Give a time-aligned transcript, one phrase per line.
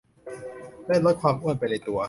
[0.87, 1.99] ได้ลดความอ้วนไปในตัว